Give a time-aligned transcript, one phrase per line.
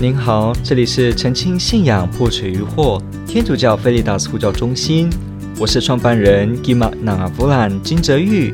[0.00, 5.10] 您好，这里是澄清信仰破除疑惑天主教菲利达斯呼叫中心，
[5.58, 8.52] 我是创办人 Gima NaAvulan 金泽玉。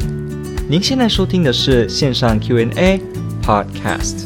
[0.71, 2.99] 您现在收听的是线上 Q&A
[3.43, 4.25] Podcast。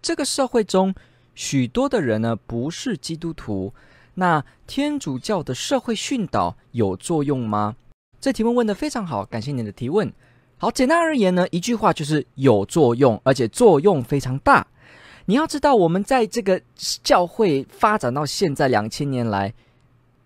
[0.00, 0.94] 这个社会中，
[1.34, 3.74] 许多的人呢，不是基督徒。
[4.18, 7.76] 那天主教的社会训导有作用吗？
[8.18, 10.10] 这提问问得非常好，感谢你的提问。
[10.56, 14.66] 好，简单而言呢，一句话就是有作用，而且作用非常大。
[15.26, 16.60] 你要知道，我们在这个
[17.02, 19.52] 教会发展到现在两千年来，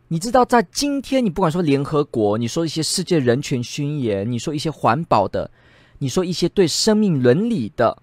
[0.07, 5.51] 你知道，在今天，你不管说联合国，你说一些世界人权宣言，你说一些环保的，
[5.99, 8.01] 你说一些对生命伦理的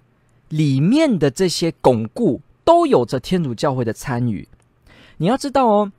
[0.49, 4.45] 里面的这些巩固，都有着天主教会的参与。
[5.17, 5.91] 你要知道哦，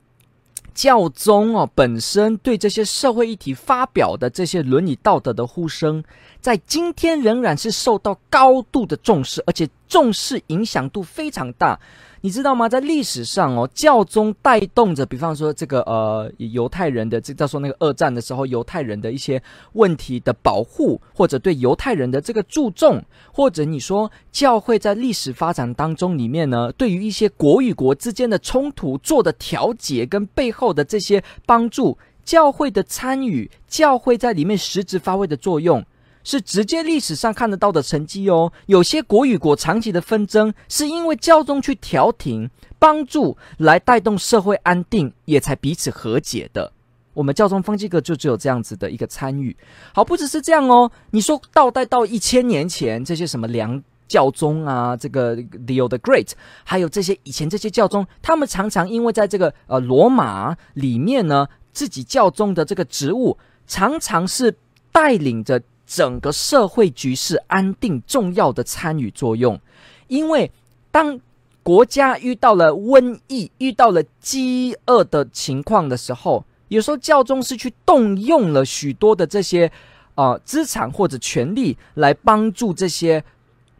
[0.73, 6.03] 教宗哦本身对这些社会议题发表的这些伦理道德的呼声，
[6.39, 11.79] 在今天仍然是受到高度的重视，而且重视影响度非常大。
[12.21, 12.67] 你知道吗？
[12.67, 19.41] 在历史上哦，教宗带动着，比方说这个呃犹太人的，这叫做那个二战的时候，犹太人的一些
[19.73, 35.85] 问题的保护，或者对犹太人的这个注重，或者你说教会在历史发展当中里面呢，对于一些国与国之间的冲突做的调解跟背后的这些帮助，教会的参与，教会在里面实质发挥的作用。
[36.29, 38.53] 是直接历史上看得到的成绩哦。
[38.67, 46.71] 有些国与国长期的纷争，是因为教宗去调停、帮助来带动社会安定，也才彼此和解的。
[47.15, 49.57] 我们教宗方济各就只有这样子的一个参与。
[49.91, 50.91] 好，不只是这样哦。
[51.09, 56.33] 你说倒带到一千年前，这些什么梁教宗啊，这个 Leo the Great，
[56.63, 64.55] 还有这些以前这些教宗，他们常常因为在这个呃罗马里面呢，自己教宗的这个职务，常常是
[64.91, 65.59] 带领着。
[65.89, 69.59] 整个社会局势安定重要的参与作用，
[70.07, 70.51] 因为
[70.91, 71.19] 当
[71.63, 79.65] 国家遇到了瘟疫、遇到了饥饿的情况的时候，有时候教宗是去动用了许多的这些
[80.13, 83.23] 啊、呃、资产或者权力来帮助这些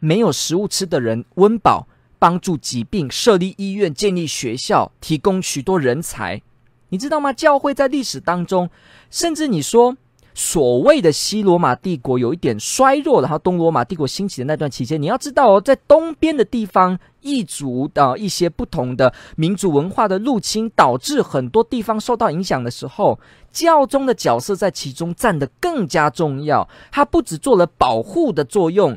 [0.00, 1.86] 没有食物吃的人温饱，
[2.18, 6.42] 帮助疾病，设立医院、建立学校，提供许多人才。
[6.88, 7.32] 你知道吗？
[7.32, 8.68] 教会在历史当中，
[9.12, 9.96] 甚至你说。
[10.42, 23.20] 所谓的西罗马帝国有一点衰弱，然后东罗马帝国兴起的那段期间，你要知道哦，在东边的地方，异族的一些不同的民族文化的入侵，导致很多地方受到影响的时候，
[23.52, 26.66] 教宗的角色在其中占得更加重要。
[26.90, 28.96] 他不只做了保护的作用，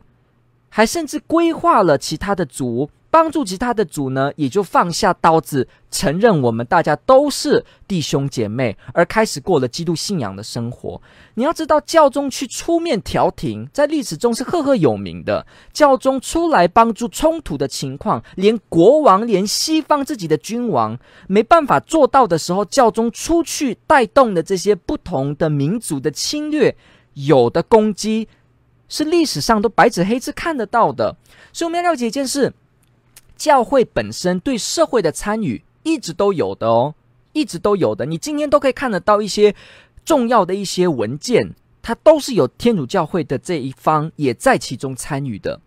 [0.69, 2.89] 还甚至规划了其他的族。
[3.13, 10.99] 帮助其他的主呢，也就放下刀子，承认我们大家都是弟兄姐妹，而开始过了基督信仰的生活。
[11.35, 15.45] 你要知道，教宗去出面调停，在历史中是赫赫有名的。
[15.71, 20.97] 教宗出来帮助冲突的情况，连国王、连西方自己的君王
[21.27, 26.75] 没办法做到的时候，教宗出去带动的这些不同的民族的侵略，
[27.13, 28.27] 有的攻击，
[28.89, 31.15] 是历史上都白纸黑字看得到的。
[31.51, 32.51] 所以我们要了解一件事。
[33.43, 36.95] 教会本身对社会的参与一直都有的哦，
[37.33, 38.05] 一直都有的。
[38.05, 39.53] 你今天都可以看得到一些
[40.05, 45.59] 重要的一些文件，它都是有天主教会的这一方也在其中参与的。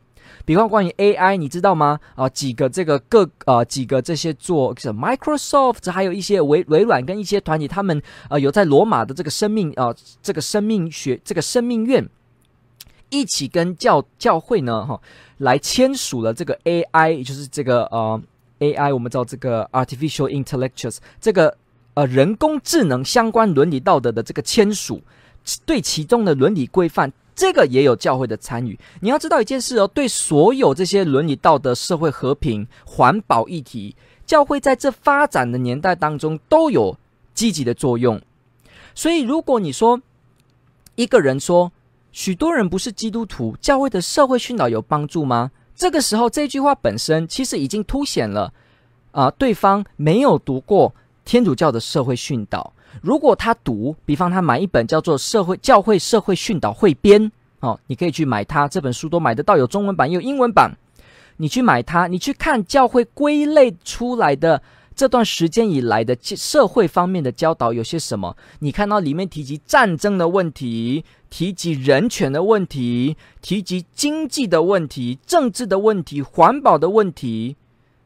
[0.46, 2.00] 比方关于 AI，你知道吗？
[2.14, 12.08] 啊，几个这个各啊几个这些做 Microsoft，还有一些微微软跟一些团体，他们呃有在罗马的这个生命啊这个生命学这个生命院。
[13.08, 15.00] 一起跟教教会呢，哈，
[15.38, 18.20] 来签署了这个 AI，就是这个呃
[18.60, 21.56] AI，我们知道这个 Artificial Intelligence 这个
[21.94, 25.02] 呃人工智能相关伦理道德的这个签署，
[25.64, 28.78] 对其中的伦理规范，这个也有教会的参与。
[29.00, 33.94] 你要知道一件事哦，对所有这些伦理道德、社会和平、环保议题，
[34.24, 36.96] 教会在这发展的年代当中都有
[37.34, 38.20] 积极的作用。
[38.94, 40.00] 所以，如果你说
[40.94, 41.70] 一个人说，
[42.16, 45.50] 许多人不是基督徒，教会的社会训导有帮助吗？
[45.74, 48.50] 这个时候，这句话本身其实已经凸显了，
[49.10, 50.94] 啊、对方没有读过
[51.26, 52.72] 天主教的社会训导。
[53.02, 57.22] 如果他读，比方他买一本叫做《社会教会社会训导汇编》，
[57.60, 60.74] 哦，你可以去买它，这本书都买得到，有中文版也有英文版。
[61.36, 64.62] 你去买它，你去看教会归类出来的。
[64.96, 68.34] 这段时间以来的社会方面的教导有些什么？
[68.60, 77.56] 你看到里面提及战争的问题，提及人权的问题，提及经济的问题、政治的问题、环保的问题，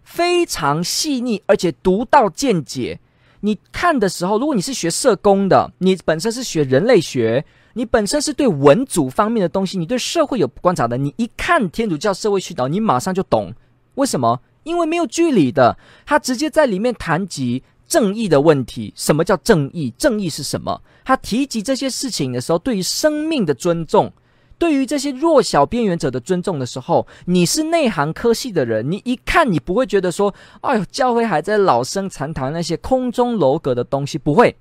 [0.03, 2.99] 非常细腻而且独到见解。
[3.43, 7.45] 你看的时候，如果你是学社工的，你本身是学人类学，
[7.75, 13.55] 你本身是对文组方面的东西，你对社会有观察的，你一看天主教社会训导，你马上就懂
[13.95, 14.41] 为什么？
[14.63, 18.93] 因为没有距离的，他直接在里面谈及正义的问题。
[18.97, 19.93] 什么叫正义？
[19.99, 20.81] 正义是什么？
[21.05, 24.13] 他提及这些事情的时候，对于生命的尊重。
[24.59, 34.55] 对于这些弱小边缘者的尊重的时候，你是内行科系的人，你一看你不会觉得说，哎呦，教会还在老生常谈那些空中楼阁的东西，不会，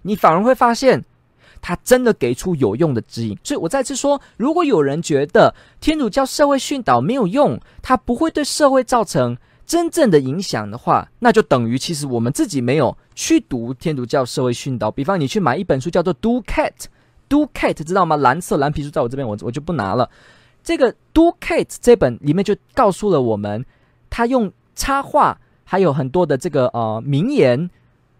[0.00, 1.04] 你反而会发现，
[1.62, 3.38] 他真的给出有用的指引。
[3.42, 14.90] 所以我再次说，如果有人觉得天主教社会训导没有用，他不会对社会造成真正的影响的话，那就等于其实我们自己没有去读天主教社会训导。
[14.90, 16.72] 比方你去买一本书叫做《Do Cat》。
[17.28, 18.16] Do Cat 知道吗？
[18.16, 20.10] 蓝色蓝皮书在我这边，我我就不拿了。
[20.62, 23.64] 这个 Do Cat 这本里面就告诉了我们，
[24.10, 27.70] 他用插画还有很多的这个呃名言，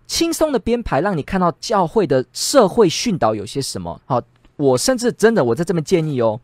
[0.06, 4.00] 轻松的编排，让你看到教会的社会训导有些什么。
[4.04, 4.20] 好，
[4.56, 6.40] 我甚至真的我在这边建议哦，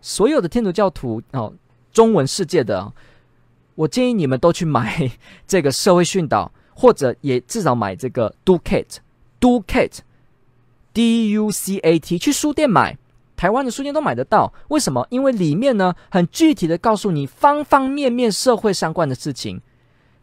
[0.00, 1.52] 所有的天主教徒哦，
[1.92, 2.92] 中文世界的，
[3.74, 5.10] 我建议你们都去买
[5.46, 12.98] 这个社会训导，或者也至少买这个 Ducat，Ducat，D U C A T，去书店买，
[13.36, 14.52] 台湾的书店都买得到。
[14.68, 15.06] 为什么？
[15.10, 19.60] 因为里面呢，很具体的告诉你方方面面社会相关的事情，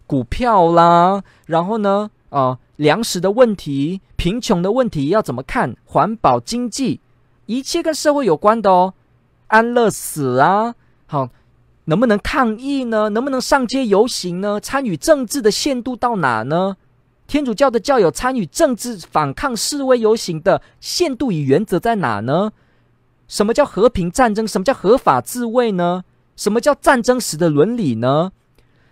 [0.06, 7.00] 股票啦，然后呢，啊、粮食的问题、贫穷的问题要怎么看，环保、经济，
[7.46, 8.94] 一切跟社会有关的哦。
[9.48, 10.76] 安乐死啊，
[11.06, 11.30] 好，
[11.86, 13.10] 能不能抗议呢？
[13.10, 14.60] 能不能上街游行呢？
[14.60, 16.78] 参与政治的限度到哪呢？
[17.28, 22.52] 天主教的教友参与政治反抗示威游行的限度与原则在哪呢？
[23.28, 24.48] 什么叫和平战争？
[24.48, 26.04] 什么叫合法自卫呢？
[26.36, 28.32] 什么叫战争时的伦理呢？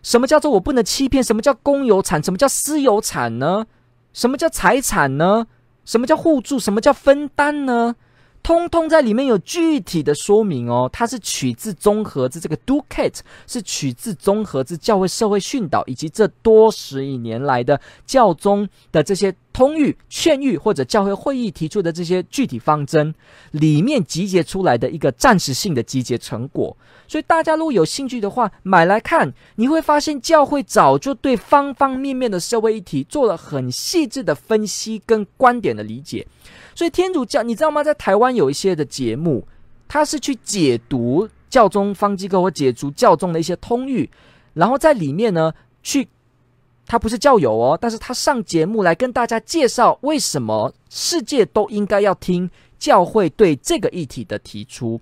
[0.04, 1.24] 什么叫做我不能欺骗？
[1.24, 2.22] 什么叫公有产？
[2.22, 3.66] 什么叫私有产呢？
[4.14, 5.48] 什么叫财产呢？
[5.86, 6.60] 什么叫互助？
[6.60, 7.96] 什么叫分担呢？
[8.44, 23.14] 通通在里面有具体的说明哦，它是取自综合自这个 Do Cat 是取自综合自教会社会训导以及这多十亿年来的教宗的这些通谕、劝谕或者教会会议提出的这些具体方针
[23.52, 26.76] 里面集结出来的一个暂时性的集结成果。
[27.08, 36.26] 所以大家如果有兴趣的话，买来看，你会发现教会早就对方方面面的社会议题做了很细致的分析跟观点的理解。
[36.74, 37.84] 所以天主教，你知道吗？
[37.84, 39.48] 在台湾有一些的节目，
[39.88, 44.10] 他是去解读教宗方济各或解读教宗的一些通谕，
[44.56, 45.54] 然后在里面呢，
[45.84, 46.08] 去
[46.86, 55.00] 他不是教友哦，但是他上节目来跟大家介绍为什么世界都应该要听教会对这个议题的提出，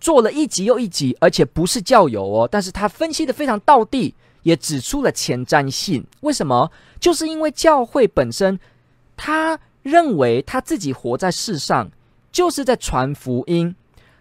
[0.00, 6.06] 做了一集又一集，而且不是教友哦，但是他分析的非常道地，也指出了前瞻性。
[6.20, 6.70] 为什么？
[6.98, 8.58] 就是因为教会本身，
[9.16, 9.58] 他。
[9.86, 11.88] 认为他自己活在世上，
[12.32, 13.72] 就是在传福音。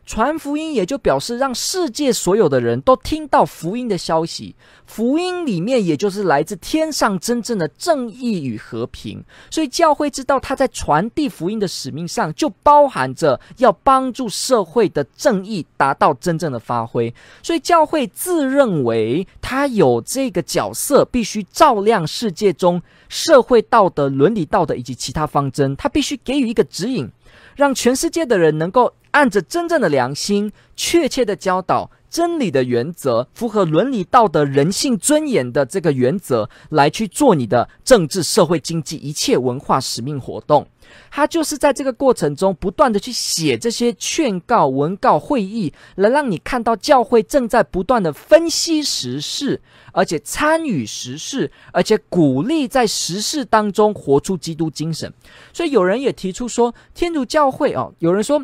[0.06, 4.56] 传福音也就表示让世界所有的人都听到福音的消息。
[4.86, 9.24] 福音里面也就是来自天上真正的正义与和平。
[9.50, 17.12] 所以教会知道他在传递福音的使命上，就包含着要帮助社会的正义达到真正的发挥。
[17.42, 25.76] 所以教会自认为他有这个角色，必须照亮世界中社会道德、伦理道德以及其他方针。
[25.76, 27.10] 他必须给予一个指引。
[27.56, 40.66] 让全世界的人能够按着真正的良心、确切的教导、真理的原则、符合伦理道德、人性尊严的这个原则来去做你的政治、社会、经济一切文化使命活动。
[41.12, 49.60] 他就是在这个过程中不断的去写这些劝告、文告、会议，来让你看到教会正在不断的分析时事，
[49.92, 55.12] 而且参与时事，而且鼓励在时事当中活出基督精神。
[55.52, 58.42] 所以有人也提出说，天主教会哦，有人说，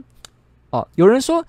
[0.71, 1.45] 哦，有人说，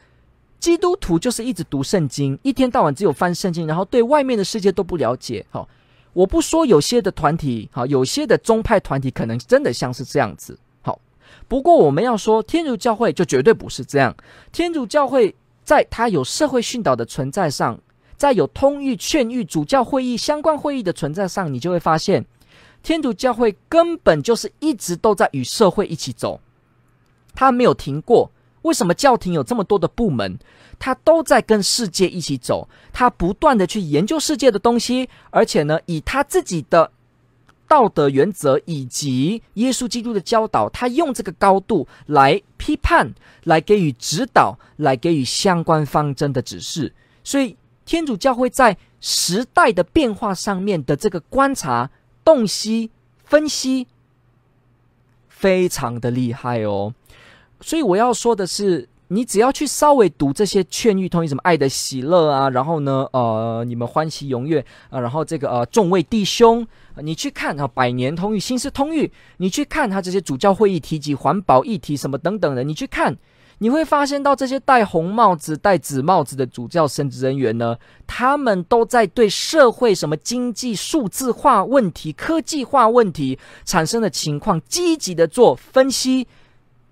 [0.63, 5.45] 基督徒就是一直读圣经，一天到晚只有翻圣经，然后对外面的世界都不了解。
[5.51, 5.69] 好，
[6.13, 10.57] 我不说有些的团体，好，有些的宗派团体可能真的像是这样子。
[10.81, 11.01] 好
[11.49, 14.15] 不过，我们要说天主教会就绝对不是这样。
[14.53, 17.77] 天主教会在它有社会训导的存在上，
[18.17, 22.25] 在有通谕、劝谕、主教会议相关会议的存在上，你就会发现，
[22.85, 26.41] 天主教会根本就是一直都在与社会一起走，
[27.35, 28.31] 它没有停过。
[28.63, 30.39] 为什么教廷有这么多的部门？
[30.79, 36.91] 他都在跟世界一起走，他不断的去研究世界的东西，而且呢，以他自己的。
[37.69, 43.15] 道德原则以及耶稣基督的教导，他用这个高度来批判、
[43.45, 46.93] 来给予指导、来给予相关方针的指示。
[47.25, 51.89] 所以，天主教会在时代的变化上面的这个观察、
[52.23, 52.91] 洞悉、
[53.25, 53.87] 分析
[55.29, 56.93] 非常的厉害哦。
[57.63, 66.67] 所以我要说的是，你只要去稍微读这些劝喻通諭，什么爱的喜乐啊，然后呢，呃，你们欢喜踊跃啊，然后这个呃，众位弟兄，
[67.01, 73.17] 你去看啊，百年通諭、新式通諭，你去看他这些主教会议提及环保议题什么等等的，你去看。
[73.59, 77.77] 你会发现到这些戴红帽子、戴紫帽子的主教神职人员呢，
[78.09, 86.27] 他们都在对社会什么经济数字化问题、科技化问题产生的情况，积极的做分析、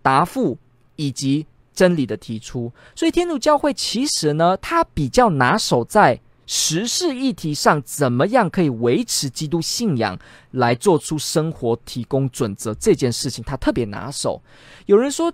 [0.02, 0.56] 答复
[0.96, 2.72] 以及真理的提出。
[2.94, 10.18] 所以天主教会其实呢，它比较拿手在时事议题上，怎么样可以维持基督信仰，
[10.52, 14.42] 来做出生活提供准则这件事情，它特别拿手。
[14.86, 15.32] 有人说。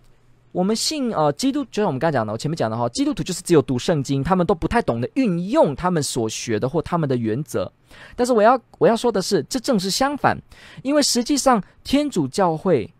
[0.52, 7.70] 我们信呃基督，就像我们刚才讲的，我前面讲的哈，基督徒就是只有读圣经，他们都不太懂得运用他们所学的或他们的原则。
[8.14, 10.34] 但是我要我要说的是，这正是相反，
[10.82, 12.90] 因为实际上天主教会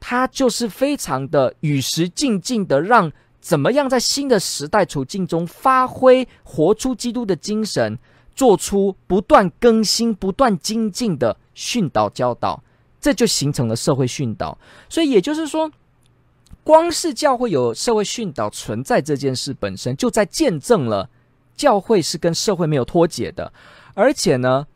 [0.00, 7.98] 他就是非常的与时俱进的，让怎么样在新的时代处境中发挥活出基督的精神，
[8.34, 12.62] 做出不断更新、不断精进的训导教导，
[13.00, 14.58] 这就形成了社会训导。
[14.88, 15.70] 所以也就是说。
[16.64, 21.08] 光是教会有社会训导存在这件事本身，就在见证了
[21.56, 23.50] 教会是跟社会没有脱节的，
[23.94, 24.66] 而且呢，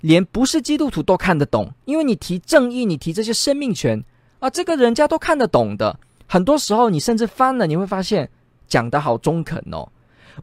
[0.00, 4.02] 连不是基督徒都看得懂，因为你提正义，你提这些生命权
[4.44, 5.98] 啊，这个人家都看得懂的。
[6.26, 8.28] 很多时候，你甚至翻了，你会发现
[8.68, 9.88] 讲得好中肯哦。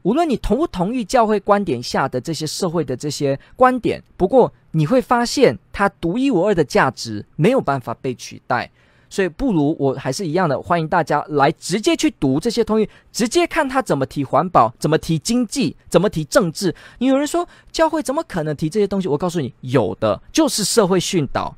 [0.01, 8.72] 无论你同不同意教会观点下的这些社会的这些观点，不过你会发现它独一无二的价值没有办法被取代。
[9.08, 16.74] 所以不如我还是一样的，欢迎大家来直接去读这些通諭，直接看他怎么提环保，怎么提经济，怎么提政治。
[16.98, 19.08] 你有人说教会怎么可能提这些东西？
[19.08, 21.55] 我告诉你，有的就是社会训导。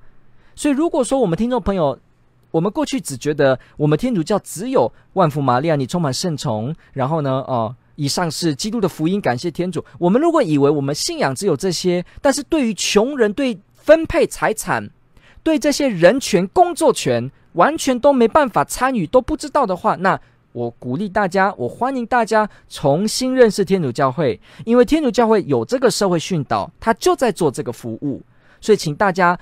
[0.56, 1.98] 所以如果说我们听众朋友，
[2.54, 9.84] 我们过去只觉得我们天主教只有万福玛利亚，你充满圣宠，然后呢，哦、呃，以上是基督的福音，感谢天主。
[9.98, 14.88] 我们如果以为我们信仰只有这些，但是对于穷人，对分配财产，
[15.42, 28.22] 对这些人权、工作权，完全都没办法参与，都不知道的话，那我鼓励大家，我欢迎大家重新认识天主教会，因为天主教会有这个社会训导，他就在做这个服务，
[28.62, 29.40] 所以请大家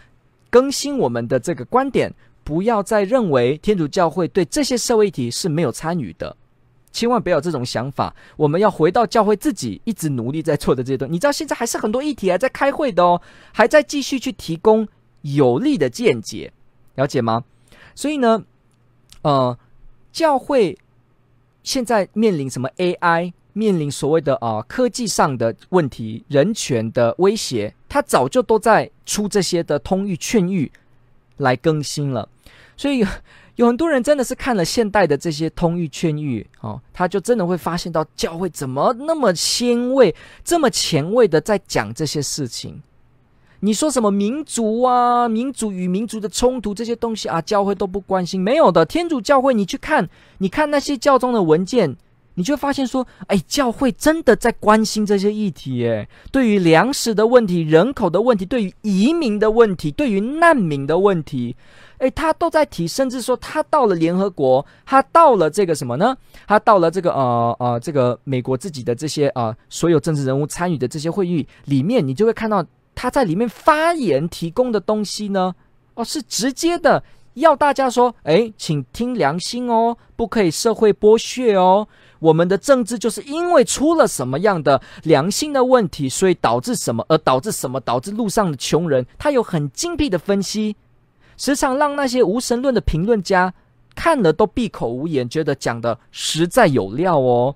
[0.49, 6.35] 更新我们的这个观点，不要再认为天主教会对这些社会议题是没有参与的，
[6.91, 8.13] 千万不要有这种想法。
[8.35, 13.21] 我们要回到教会自己一直努力在做的这些东西，你知道现在还是很多议题还在开会的哦，
[13.53, 14.87] 还在继续去提供
[15.21, 16.51] 有力的见解，
[16.95, 17.43] 了解吗？
[17.93, 18.43] 所以呢，
[19.21, 19.57] 呃，
[20.11, 20.77] 教会
[21.63, 30.71] 现在面临什么 AI，面临所谓的啊、科技上的问题、人权的威胁，他早就都在出这些的通諭劝谕
[31.41, 32.27] 来更新了。
[32.77, 33.05] 所以
[33.57, 42.81] 有，很多人真的是看了现代的这些通諭劝諭哦，他就真的会发现到教会怎么那么先卫、这么前卫的在讲这些事情。
[43.59, 48.83] 你说什么民族啊，民族与民族的冲突这些东西啊，教会都不关心，没有的。
[48.83, 51.95] 天主教会，你去看，你看那些教宗的文件，
[52.41, 61.55] 你就会发现说，哎，教会真的在关心这些议题，哎，对于粮食的问题、人口的问题、对于移民的问题、对于难民的问题，
[61.99, 66.17] 哎，他都在提，甚至说他到了联合国，他到了这个什么呢？
[66.47, 72.65] 他到了这个呃呃，这个美国自己的这些啊、呃，所有政治人物参与的这些会议里面，你就会看到。
[72.93, 75.55] 他在里面发言提供的东西呢，
[75.95, 77.01] 哦，是直接的
[77.35, 81.87] 要大家说，哎，请听良心哦，不可以社会剥削哦。
[82.21, 89.03] 我们的政治就是因为出了什么样的良心的问题，所以导致什么，而导致什么，导致路上的穷人。
[89.17, 90.75] 他有很精辟的分析，
[91.35, 93.51] 时常让那些无神论的评论家
[93.95, 97.55] 看了都闭口无言，觉得讲的实在有料哦。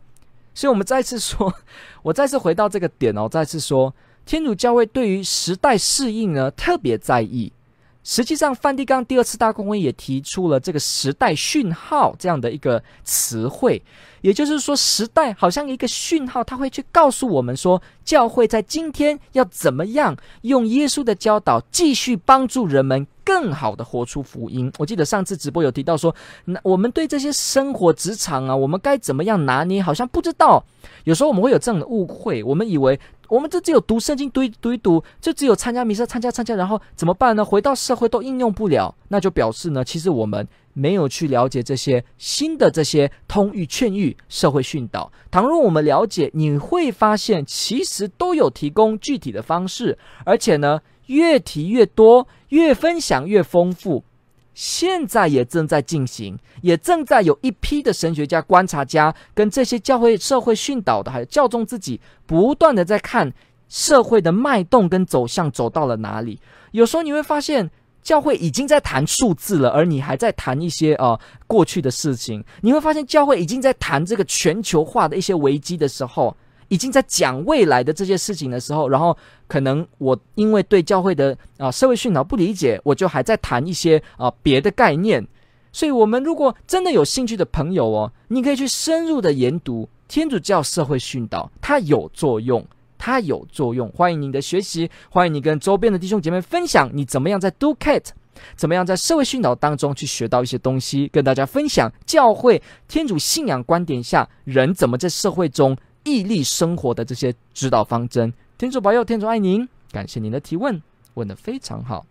[0.55, 1.53] 所以，我们再次说，
[2.01, 3.93] 我再次回到这个点哦，再次说。
[4.25, 7.53] 天主教会对于时代适应呢，特别在意。
[8.07, 13.81] 实际上，梵蒂冈第二次大公会也提出了这个“时代讯号”这样的一个词汇，
[14.21, 23.07] 也就是说，时代好像一个讯号，它会去告诉我们说，教会在今天要怎么样用耶稣的教导继续帮助人们。
[23.25, 24.71] 更好的活出福音。
[24.77, 26.15] 我记得上次直播有提到说，
[26.45, 29.81] 那我们对这些生活职场啊，我们该怎么样拿捏？
[29.81, 30.63] 好像不知道。
[31.03, 37.43] 有时候我们会有这样的误会，我们以为我们这只有读圣经读一读一读，就只有参加弥撒参加参加，然后怎么办呢？
[37.43, 45.11] 回到社会都应用不了，那就表示呢，其实我们没有去了解这些新的这些通諭劝諭社会训导。
[45.31, 50.79] 倘若我们了解，你会发现其实都有提供具体的方式，而且呢。
[51.07, 54.03] 越提越多，越分享越丰富。
[54.53, 63.33] 现在也正在进行，也正在有一批的神学家、观察家跟这些教会社会训导的，还有教宗自己，不断的在看
[63.67, 66.39] 社会的脉动跟走向走到了哪里。
[66.71, 67.69] 有时候你会发现，
[68.01, 72.41] 教会已经在谈数字了，而你还在谈一些呃过去的事情。
[72.61, 76.35] 你会发现，教会已经在谈这个全球化的一些危机的时候。
[76.67, 79.15] 已经在讲未来的这些事情的时候，然后
[79.47, 85.25] 可能我因为对教会的啊、社会训导不理解，我就还在谈一些啊、别的概念。
[85.71, 92.65] 所以，我们如果真的有兴趣的朋友哦，你可以去深入的研读天主教社会训导，它有作用，
[92.97, 93.89] 它有作用。
[93.89, 98.05] 欢迎你的学习，欢迎你跟周边的弟兄姐妹分享你怎么样在 Do Cat，
[98.55, 105.75] 怎么样在社会训导当中去学到一些东西，跟大家分享教会天主信仰观点下人怎么在社会中。
[106.05, 109.67] 毅力生活的这些指导方针，天主保佑，天主爱您。
[109.91, 110.81] 感谢您的提问，
[111.15, 112.05] 问得非常好。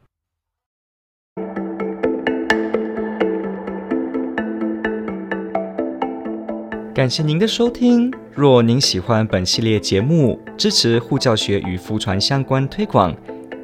[6.92, 8.12] 感谢您的收听。
[8.32, 13.14] 若您喜欢本系列节目，支持护教学与福传相关推广，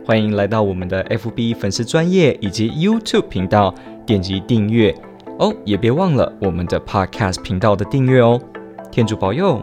[0.06, 3.75] 欢迎来到我们的 FB 粉丝专业以及 YouTube 频道，
[4.06, 4.94] 点击订阅
[5.40, 5.52] 哦。
[5.64, 8.40] 也别忘了我们的 Podcast 频道的订阅哦。
[8.92, 9.60] 天主保佑。